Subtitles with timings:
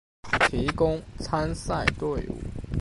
[0.49, 2.39] 提供參賽隊伍